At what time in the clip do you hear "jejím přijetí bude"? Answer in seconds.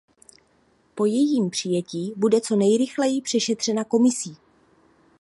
1.05-2.41